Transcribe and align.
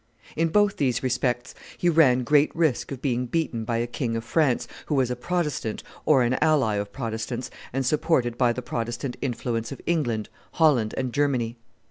In 0.35 0.47
both 0.47 0.77
these 0.77 1.03
respects 1.03 1.53
he 1.77 1.87
ran 1.87 2.23
great 2.23 2.49
risk 2.55 2.91
of 2.91 3.03
being 3.03 3.27
beaten 3.27 3.65
by 3.65 3.77
a 3.77 3.85
King 3.85 4.15
of 4.15 4.23
France 4.23 4.67
who 4.87 4.95
was 4.95 5.11
a 5.11 5.15
Protestant 5.15 5.83
or 6.07 6.23
an 6.23 6.39
ally 6.43 6.77
of 6.77 6.91
Protestants 6.91 7.51
and 7.71 7.85
supported 7.85 8.35
by 8.35 8.51
the 8.51 8.63
Protestant 8.63 9.15
influence 9.21 9.71
of 9.71 9.79
England, 9.85 10.27
Holland, 10.53 10.95
and 10.97 11.13
Germany. 11.13 11.55